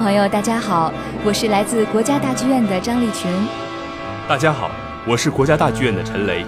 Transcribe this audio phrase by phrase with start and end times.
[0.00, 0.90] 朋友，大家好，
[1.22, 3.30] 我是来自国家大剧院的张立群。
[4.26, 4.70] 大家好，
[5.06, 6.42] 我是国家大剧院的陈雷。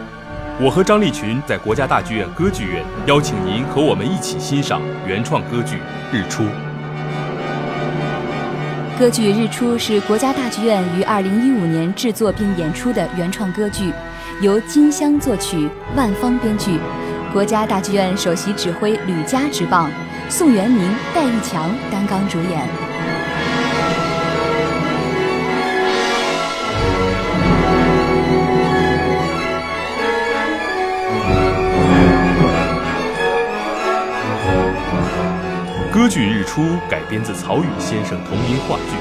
[0.58, 5.76] 我和张立群在国家大剧院歌剧院邀请您和我们一起欣赏原创歌剧
[6.10, 6.44] 《日出》。
[8.98, 13.92] 歌剧《日出》是国家大剧院于二零一五年制作并演出的原创歌剧，
[14.40, 16.78] 由金香作曲，万方编剧，
[17.34, 19.90] 国家大剧院首席指挥吕嘉执棒，
[20.30, 22.66] 宋元明、戴玉强担纲主演。
[36.02, 38.96] 歌剧《日出》改编自曹禺先生同名话剧，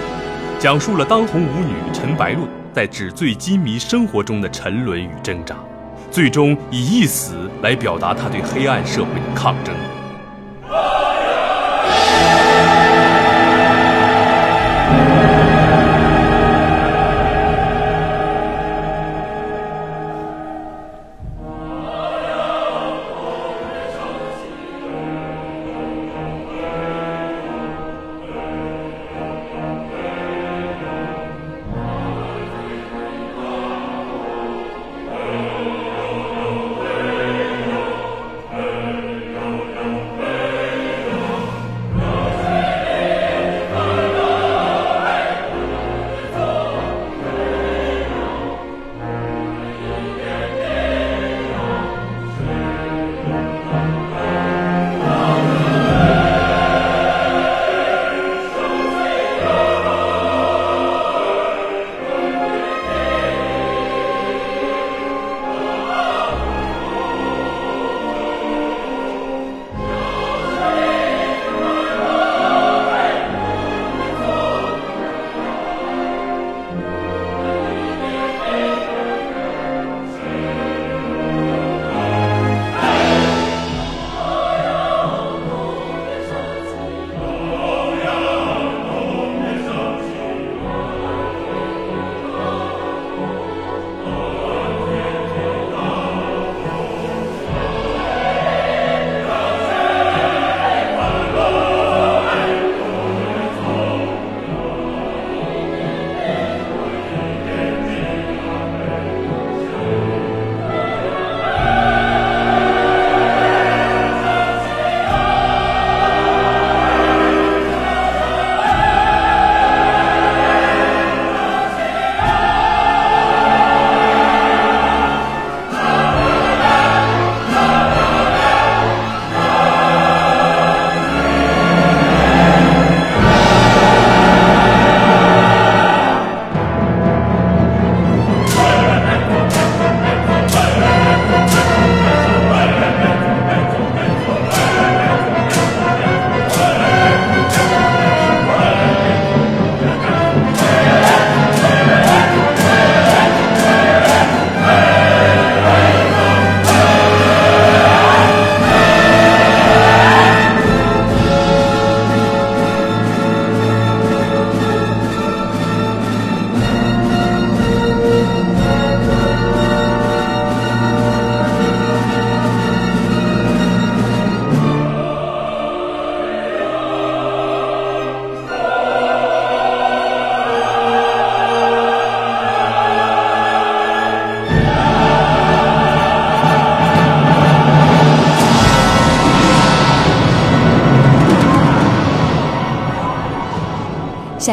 [0.59, 5.55] 讲述了当红舞女陈白露在纸醉金迷生活中的沉沦与挣扎，
[6.11, 9.73] 最终以一死来表达她对黑暗社会的抗争。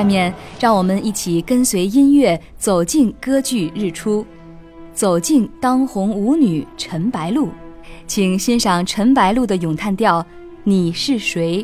[0.08, 4.22] 面，让我们一起跟随音乐走进歌剧《日出》，
[4.94, 7.50] 走进当红舞女陈白露，
[8.06, 10.22] 请欣赏陈白露的咏叹调
[10.64, 11.62] 《你是谁》。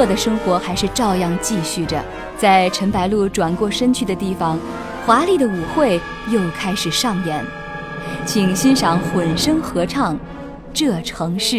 [0.00, 2.02] 恶的生活还是照样继续着，
[2.38, 4.58] 在陈白露转过身去的地方，
[5.04, 7.44] 华丽的舞会又开始上演，
[8.24, 10.14] 请欣赏混声合唱
[10.72, 11.56] 《这城市》。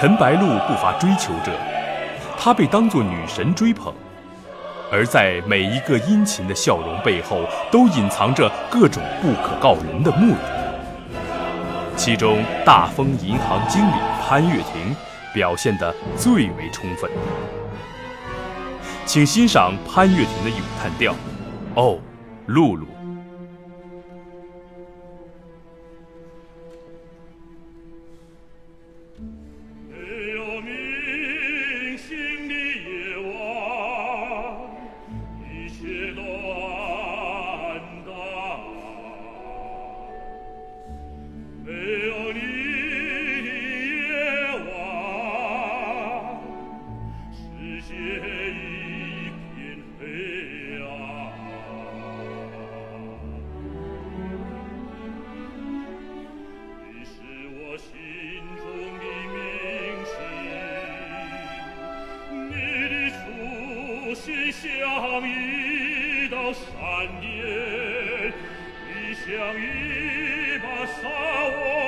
[0.00, 1.52] 陈白露不乏追求者，
[2.38, 3.92] 她被当作女神追捧，
[4.90, 11.20] 而在每一个殷勤的笑容背后，都隐藏着各种不可告人的目的。
[11.98, 13.92] 其中，大丰银行经理
[14.26, 14.96] 潘月亭
[15.34, 17.10] 表现得最为充分。
[19.04, 21.12] 请欣赏潘岳庭的咏叹调，
[21.74, 21.98] 《哦，
[22.46, 22.86] 露露》。
[69.30, 71.79] siam iba sao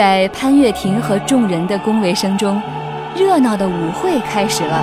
[0.00, 2.58] 在潘岳庭和众人的恭维声中，
[3.14, 4.82] 热闹的舞会开始了。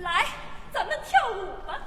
[0.00, 0.26] 来，
[0.70, 1.78] 咱们跳舞吧！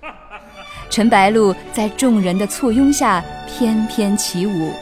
[0.88, 4.72] 陈白露在众人的簇拥下翩翩起舞。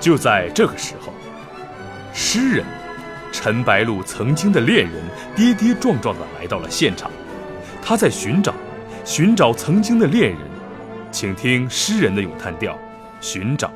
[0.00, 1.12] 就在这个时候，
[2.14, 2.64] 诗人
[3.30, 5.02] 陈白露曾经的恋人
[5.36, 7.10] 跌跌撞撞的来到了现场，
[7.82, 8.54] 他在寻找。
[9.16, 10.40] 寻找曾经的恋人，
[11.10, 12.74] 请听诗人的咏叹调
[13.18, 13.68] 《寻找》。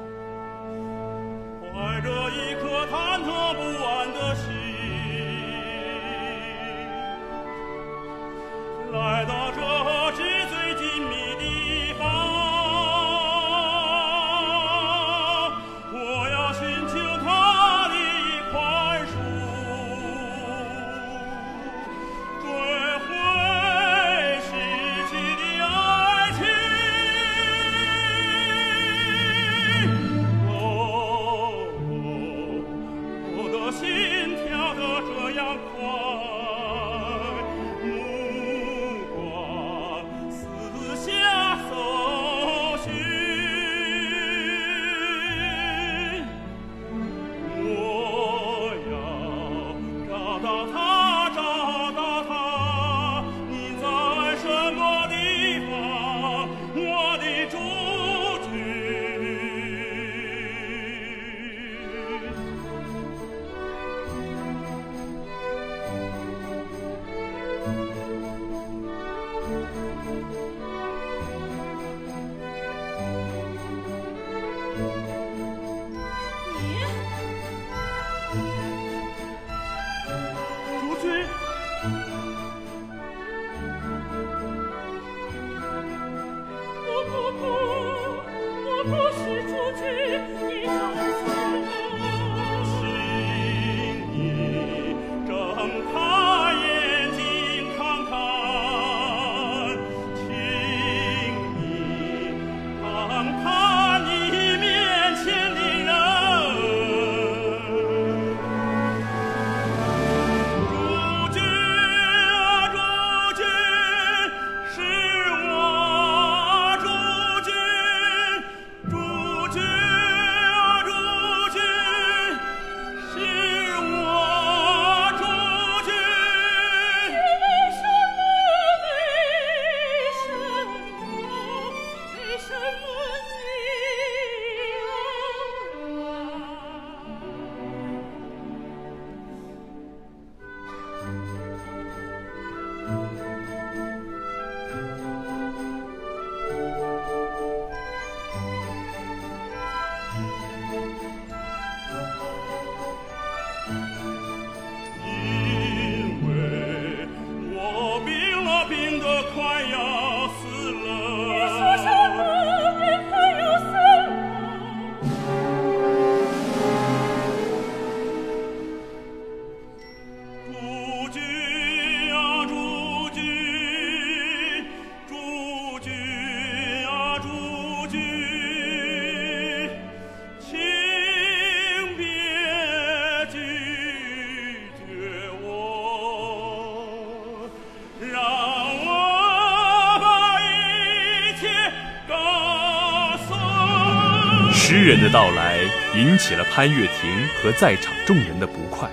[196.20, 197.10] 起了潘月亭
[197.42, 198.86] 和在场众人的不快。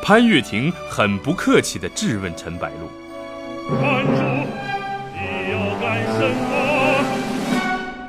[0.00, 2.88] 潘月亭很不客气地质问陈白露
[3.68, 4.22] ：“观主，
[5.12, 6.44] 你要干什么？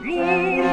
[0.03, 0.10] 露
[0.58, 0.63] 露，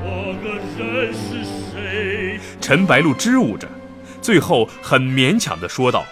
[0.00, 0.06] 说
[0.44, 0.46] 个
[0.78, 3.66] 人是谁？”陈白露支吾着，
[4.22, 6.04] 最后很勉强地说道。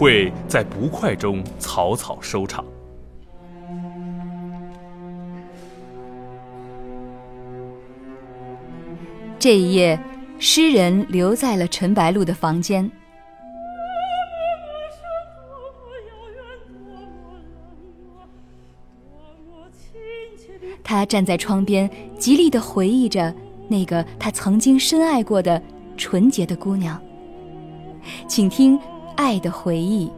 [0.00, 2.64] 会在不快中草草收场。
[9.38, 10.02] 这一夜，
[10.38, 12.90] 诗人留在了陈白露的房间。
[20.82, 23.34] 他站在窗边，极力的回忆着
[23.68, 25.62] 那个他曾经深爱过的
[25.98, 26.98] 纯洁的姑娘。
[28.26, 28.80] 请听。
[29.20, 30.10] 爱的回忆。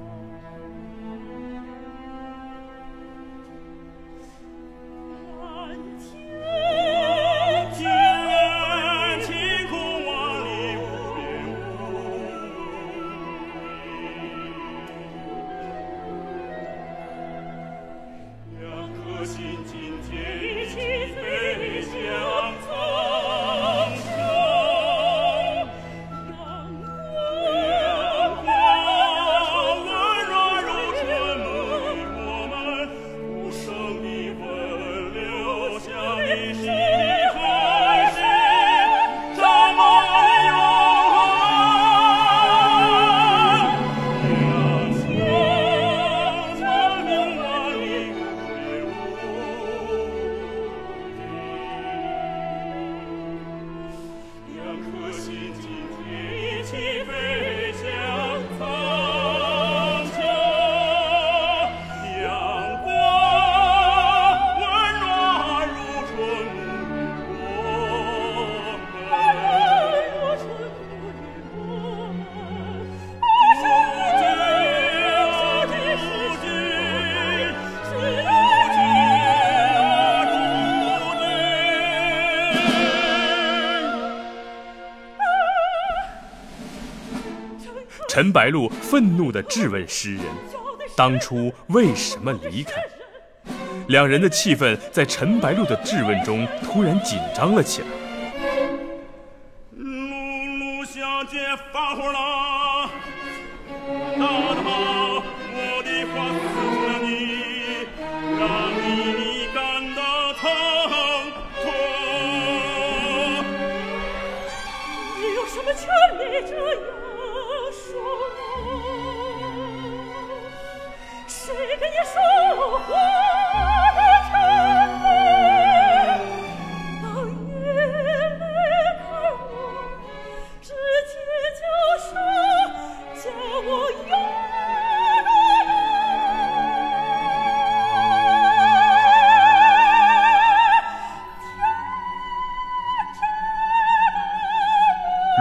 [88.23, 90.23] 陈白露愤怒地质问诗人
[90.95, 92.75] ：“当初为什么离开？”
[93.89, 97.89] 两人的气氛在陈白露的质问中突然紧张了起来。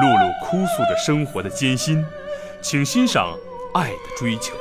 [0.02, 2.04] 露露哭诉着生活的艰辛，
[2.62, 3.38] 请欣赏
[3.74, 4.61] 爱的追求。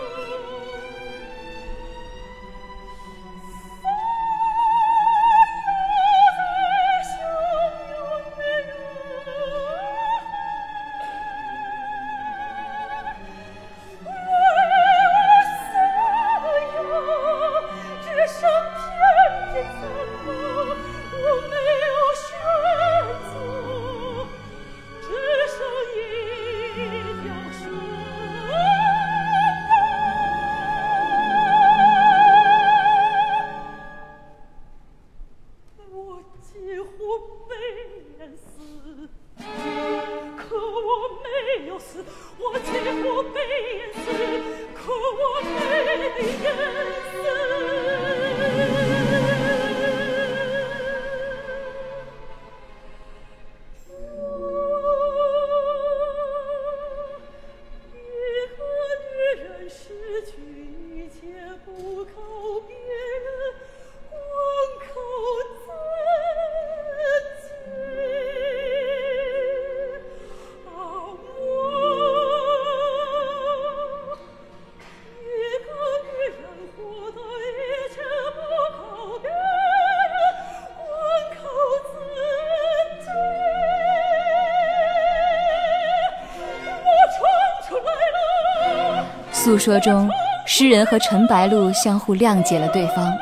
[89.50, 90.08] 诉说中，
[90.46, 93.12] 诗人和陈白露相互谅解了对方，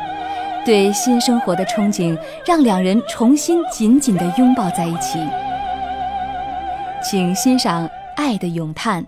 [0.63, 2.15] 对新生活的憧憬
[2.45, 5.19] 让两人重新紧紧地拥抱在一起。
[7.03, 9.03] 请欣赏《爱的咏叹》。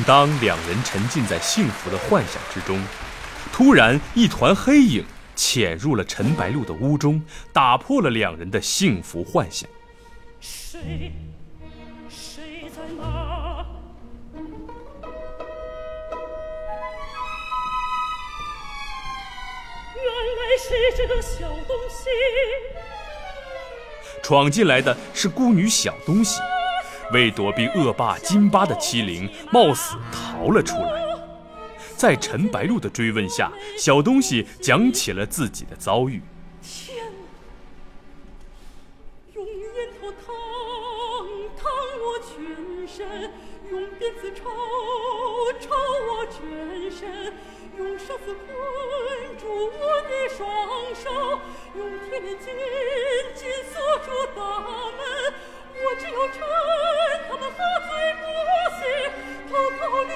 [0.00, 2.82] 正当两人沉浸在幸福的幻想之中，
[3.52, 5.04] 突然一团黑影
[5.36, 9.68] 潜入了陈白露的屋中，打破了两人的幸福幻想。
[10.40, 11.12] 谁？
[12.08, 13.66] 谁在那？
[19.96, 22.08] 原来是这个小东西。
[24.22, 26.40] 闯进来的是孤女小东西。
[27.12, 31.04] 为躲避恶霸金巴的欺凌，冒死逃了出来。
[31.96, 36.22] 在陈白露的追问下，小东西讲起了自己的遭遇。
[36.62, 36.96] 天
[39.34, 40.24] 用烟头烫
[41.58, 41.70] 烫
[42.00, 43.30] 我全身，
[43.70, 44.44] 用鞭子抽
[45.60, 45.74] 抽
[46.08, 47.32] 我全身，
[47.76, 50.48] 用绳子捆住我的双
[50.94, 51.38] 手，
[51.76, 52.46] 用铁链紧
[53.34, 54.40] 紧锁住大
[54.92, 55.34] 门。
[55.82, 56.40] 我只有趁
[57.28, 57.90] 他们喝醉
[58.20, 58.22] 不
[58.78, 58.82] 醒，
[59.48, 60.14] 偷偷溜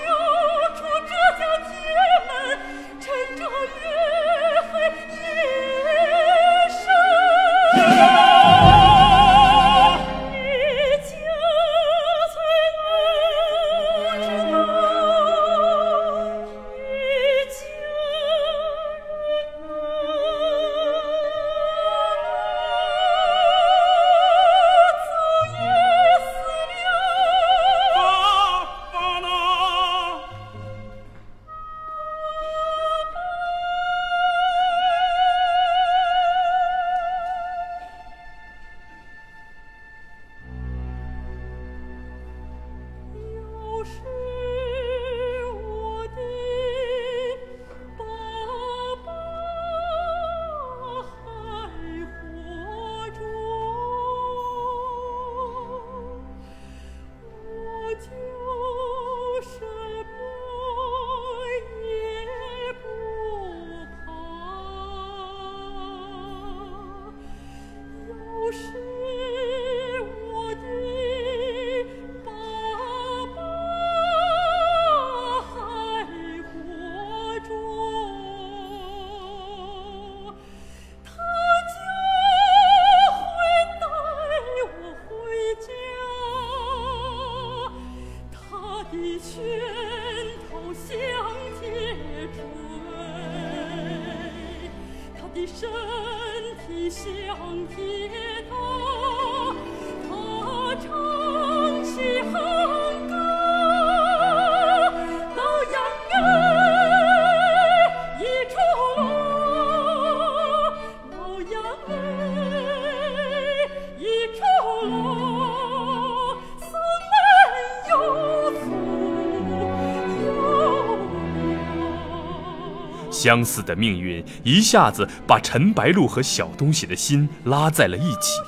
[123.25, 128.39] 相似的命运一下子把陈白露和小东西的心拉在了一起。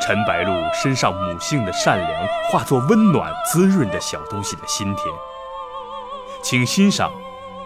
[0.00, 5.14] 陈白露身上母性的善良化作温暖，滋润着小东西的心田。
[6.42, 7.12] 请欣赏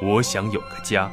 [0.05, 1.05] 《我想有个家》。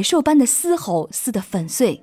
[0.00, 2.02] 野兽般的嘶吼撕得粉碎，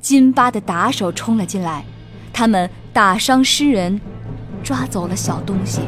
[0.00, 1.84] 金巴的打手冲了进来，
[2.32, 4.00] 他们打伤诗人，
[4.62, 5.80] 抓走了小东西。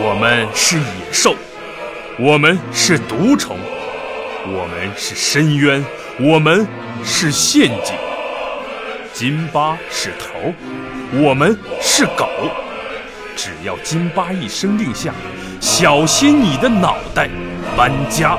[0.00, 1.34] 我们是野兽。
[2.20, 3.77] 我们是毒虫，我
[4.68, 5.84] 们是深渊，
[6.20, 6.66] 我们
[7.04, 7.94] 是陷阱。
[9.12, 10.54] 金巴是头，
[11.12, 12.28] 我们是狗。
[13.34, 15.12] 只要金巴一声令下，
[15.60, 17.28] 小心你的脑袋，
[17.76, 18.38] 搬家。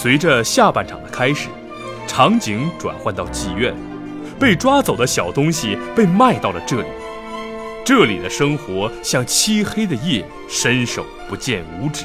[0.00, 1.48] 随着下半场的开始，
[2.06, 3.74] 场景转换到妓院，
[4.38, 6.86] 被抓走的小东西被卖到了这里。
[7.84, 12.04] 这里的生活像漆黑的夜，伸手不见五指。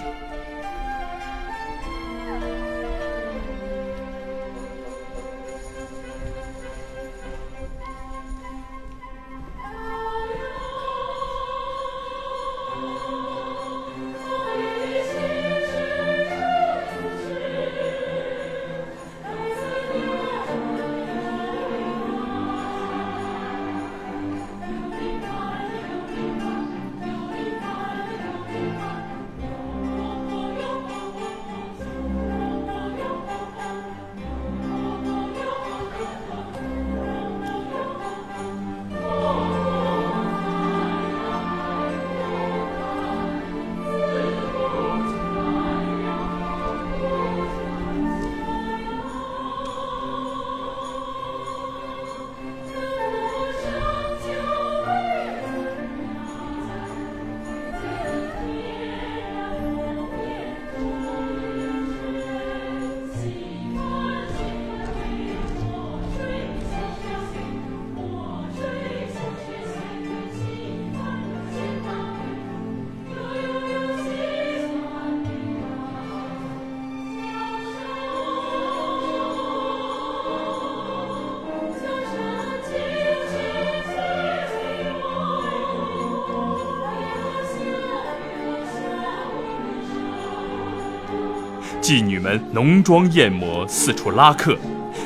[92.52, 94.58] 浓妆艳抹，四处拉客，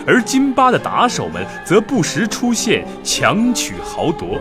[0.05, 4.39] 而金巴的打手们则不时出现，强取豪夺。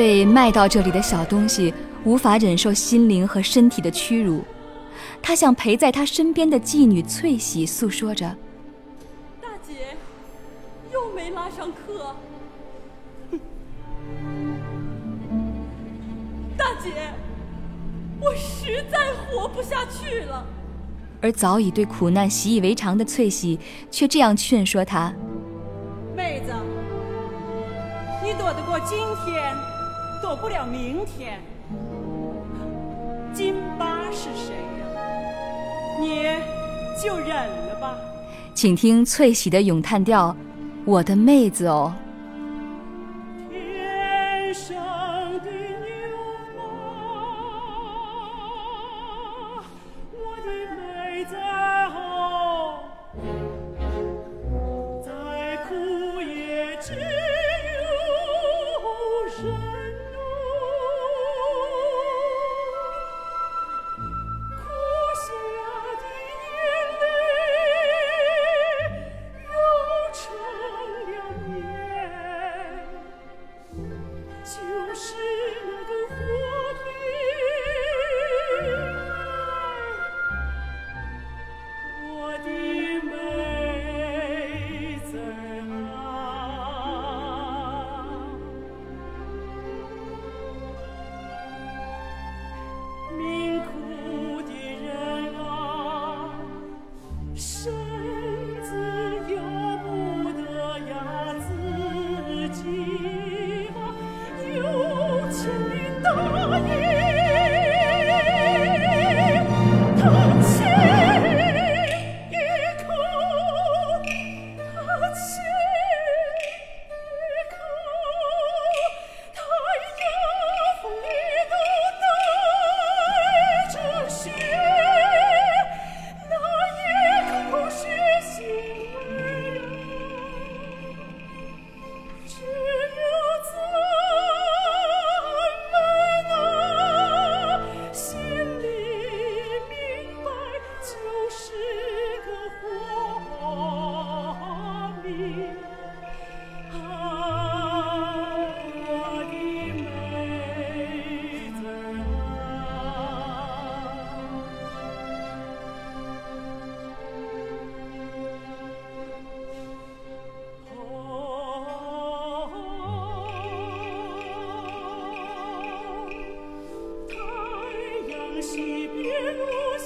[0.00, 4.42] 被卖到这里的小东西无法忍受心灵和身体的屈辱，
[5.20, 8.34] 他向陪在他身边的妓女翠喜诉说着
[9.42, 9.74] ：“大姐，
[10.90, 12.16] 又没拉上客。
[16.56, 16.90] 大姐，
[18.18, 20.46] 我实在活不下去了。”
[21.20, 23.60] 而早已对苦难习以为常的翠喜
[23.90, 25.12] 却这样劝说他
[30.30, 31.40] ：“躲不了明天。
[33.34, 34.86] 金巴是谁呀？
[35.98, 36.22] 你
[37.02, 37.96] 就忍了吧。
[38.54, 40.36] 请听翠喜的咏叹调
[40.86, 41.92] ：“我的妹子哦。”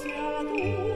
[0.05, 0.94] sia tu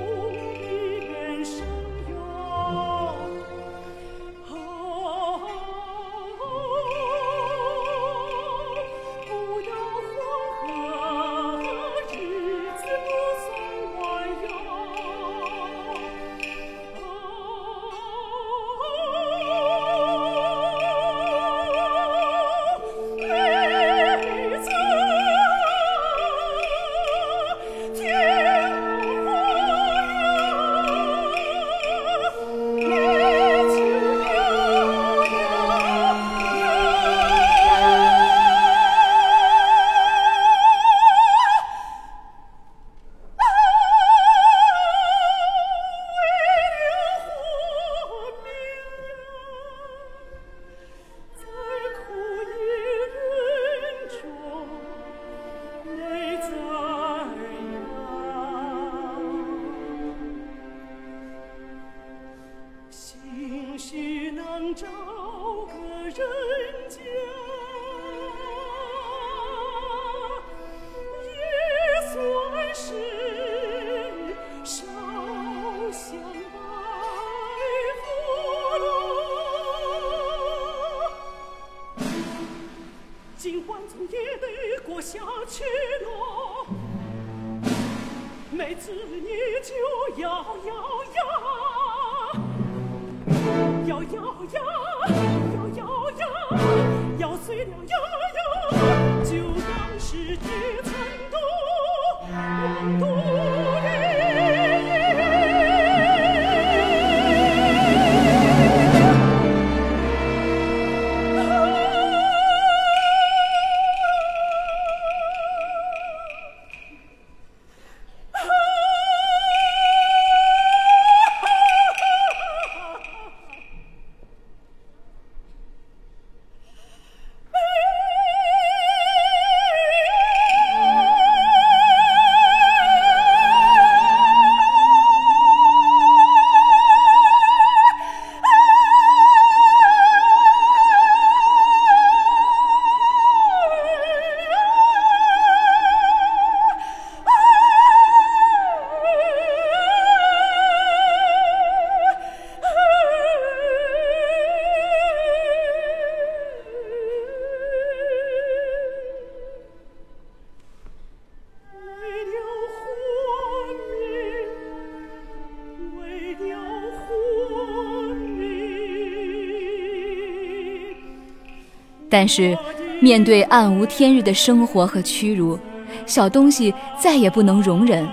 [172.08, 172.56] 但是，
[173.00, 175.58] 面对暗无天日的生活和屈辱，
[176.06, 178.08] 小东西再也不能容忍，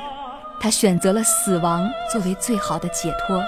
[0.60, 3.42] 他选择了死亡作为最好的解脱。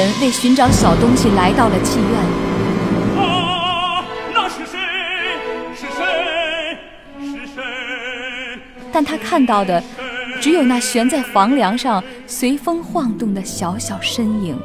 [0.00, 3.22] 人为寻找小东西来到了妓院。
[3.22, 4.78] 啊，那是谁？
[5.76, 6.78] 是谁？
[7.20, 7.62] 是谁？
[8.90, 9.82] 但他看到的，
[10.40, 14.58] 只有那悬在房梁上随风晃动的小小身影。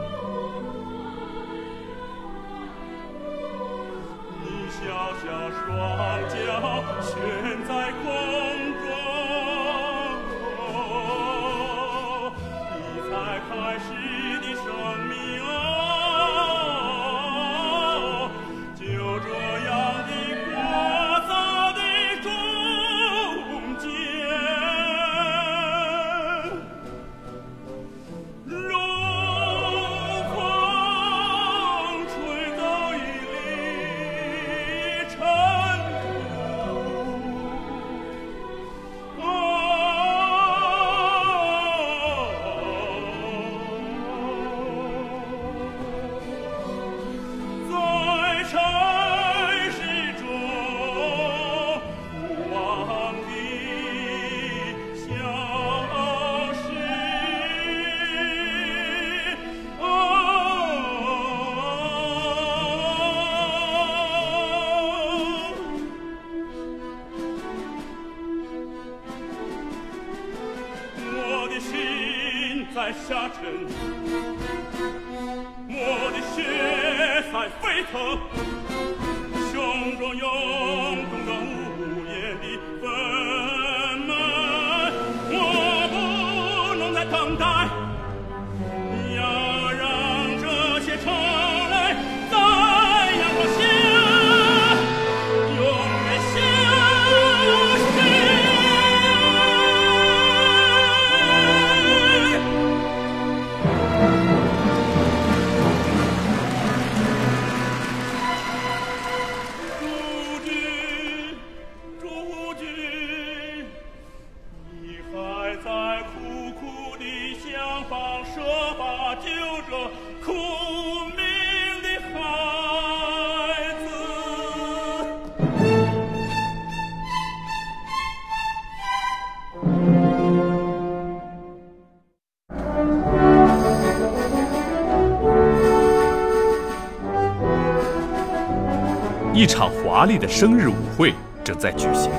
[139.36, 141.13] 一场华丽的生日舞会
[141.43, 142.09] 正在举行。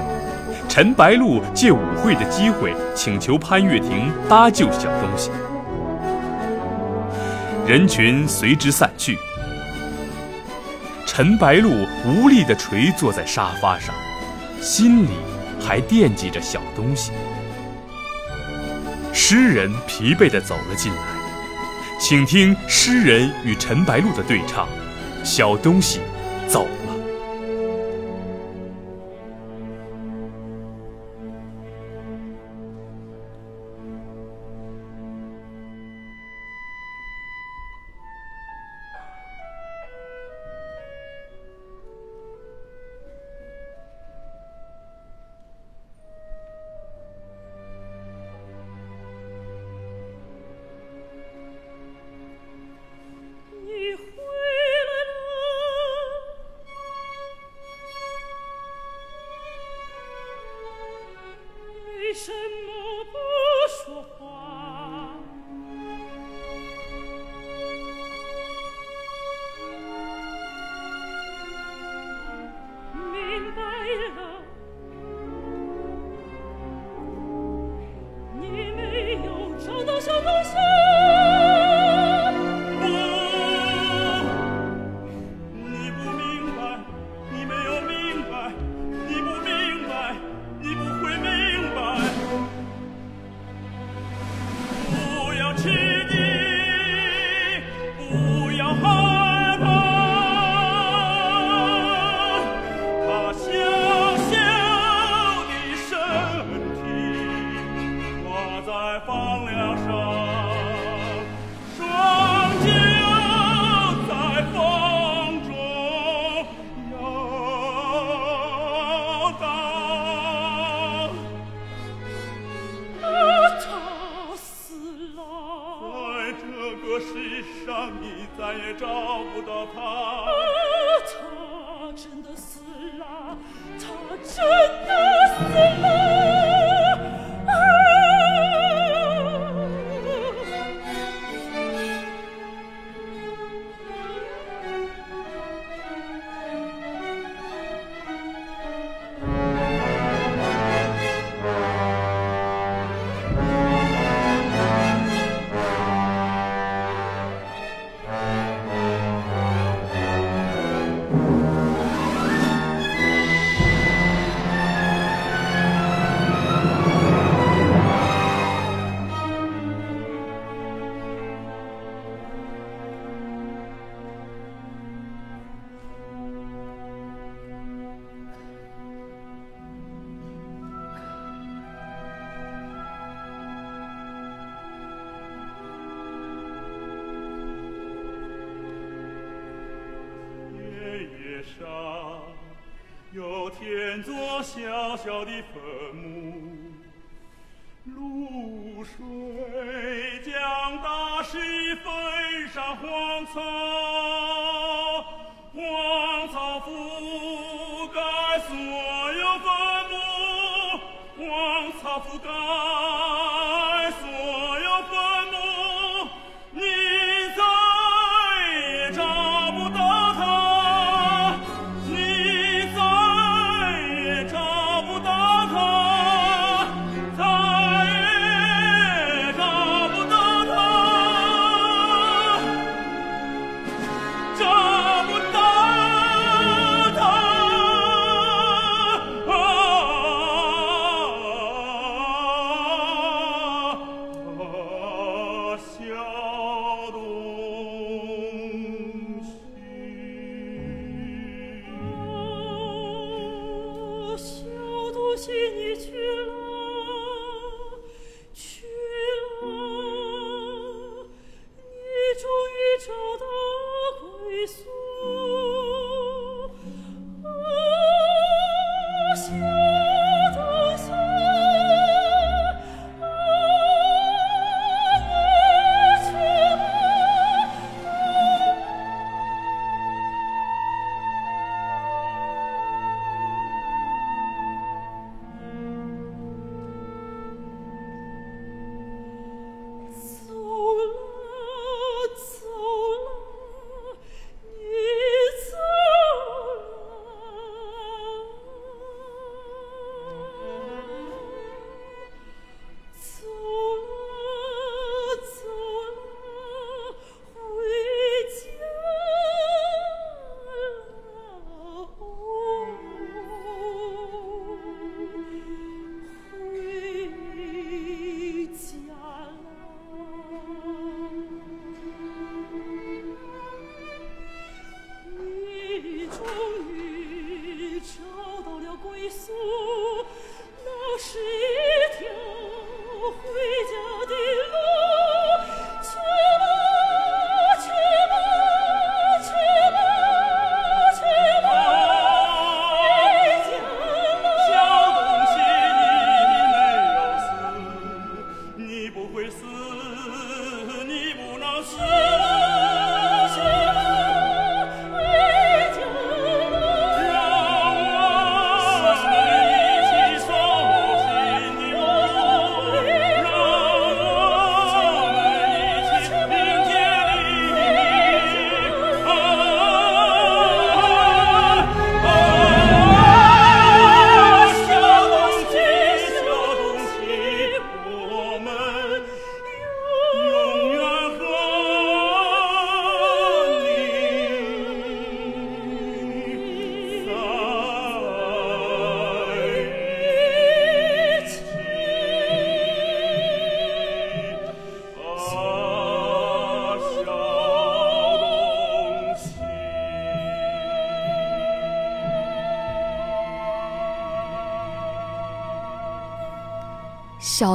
[0.69, 5.31] 陈白露借舞会的机会请求潘月婷搭救小东西。
[7.67, 9.17] 人群随之散去。
[11.07, 11.71] 陈白露
[12.05, 13.95] 无力的垂坐在沙发上
[14.61, 15.13] 心里
[15.59, 17.13] 还惦记着小东西。
[19.15, 21.03] 诗人疲惫的走了进来
[21.99, 24.69] 请听诗人与陈白露的对唱
[25.25, 26.01] 小东西
[26.47, 26.67] 走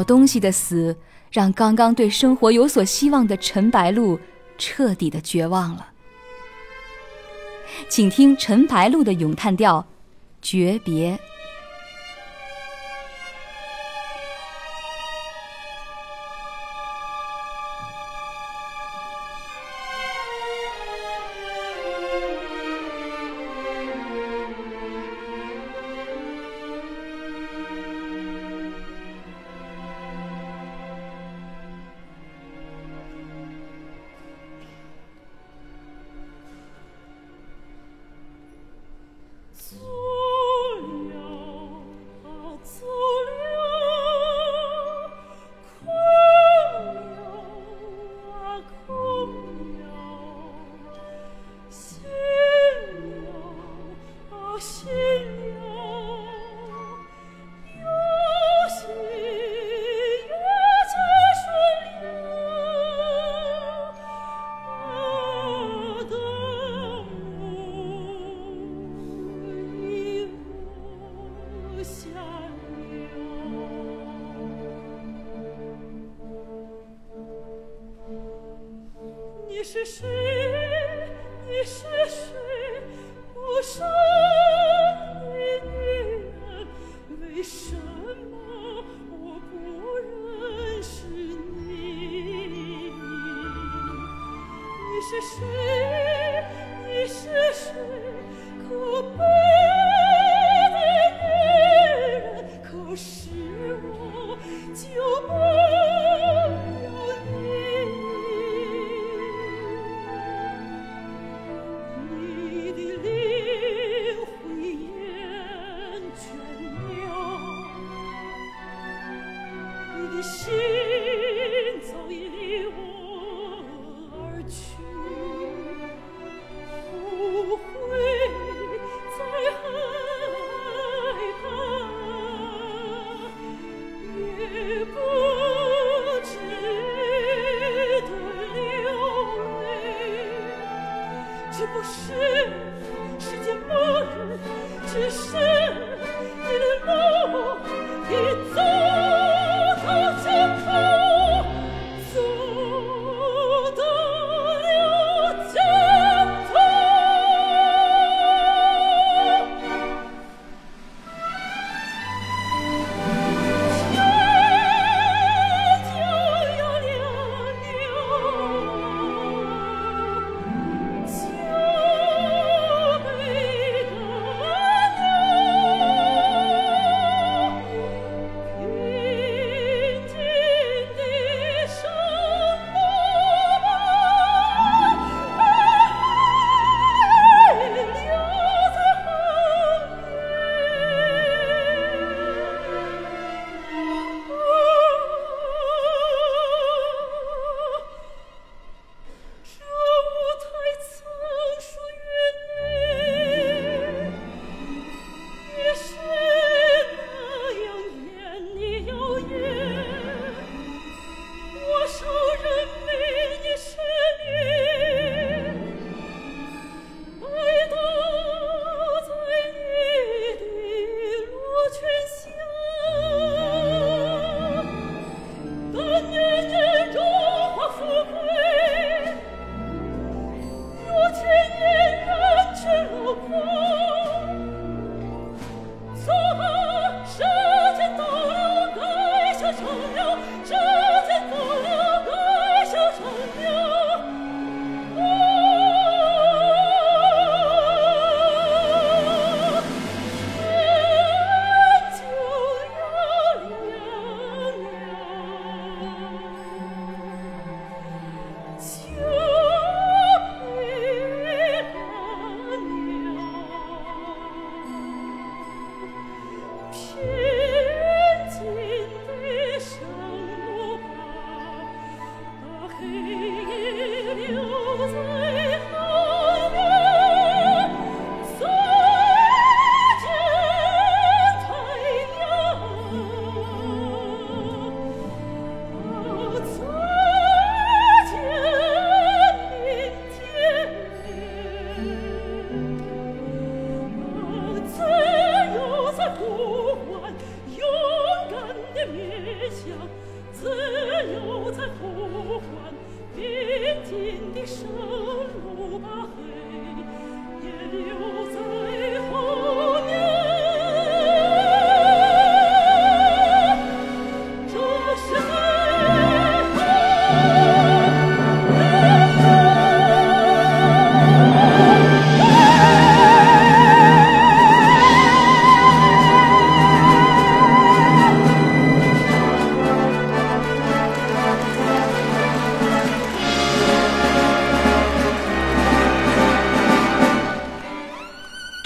[0.02, 0.98] 小东西的死，
[1.30, 4.20] 让刚刚对生活有所希望的陈白露
[4.58, 5.90] 彻底的绝望了。
[7.88, 9.80] 请听陈白露的咏叹调
[10.42, 11.16] 《诀别》。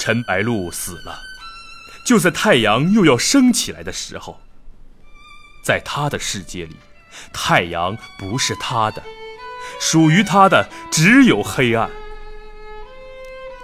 [0.05, 1.19] 陈白露死了，
[2.05, 4.39] 就在太阳又要升起来的时候。
[5.63, 6.75] 在他的世界里，
[7.33, 9.01] 太阳不是他的，
[9.79, 11.89] 属于他的只有黑暗。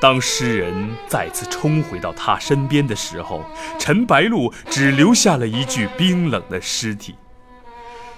[0.01, 0.73] 当诗人
[1.07, 3.45] 再次冲回到他身边的时候，
[3.77, 7.13] 陈白露只留下了一具冰冷的尸体。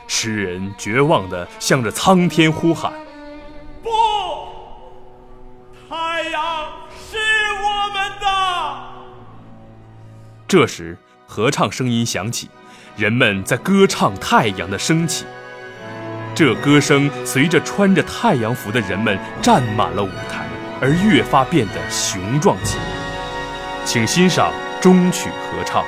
[0.07, 2.92] 诗人绝望地向着苍天呼喊
[10.53, 10.95] ：“这时，
[11.25, 12.47] 合唱声音响起。
[12.95, 15.25] 人们在歌唱太阳的升起，
[16.35, 20.45] 这歌声随着穿着太阳服的人们站满了舞台，
[20.79, 22.83] 而越发变得雄壮起来。
[23.83, 25.83] 请欣赏中曲合唱。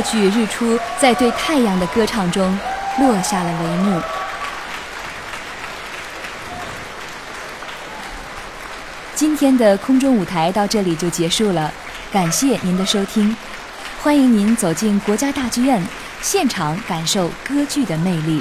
[0.00, 2.58] 歌剧《日出》在对太阳的歌唱中
[2.98, 4.00] 落下了帷幕。
[9.14, 11.70] 今天的空中舞台到这里就结束了，
[12.10, 13.36] 感谢您的收听，
[14.02, 15.86] 欢迎您走进国家大剧院，
[16.22, 18.40] 现场感受歌剧的魅力。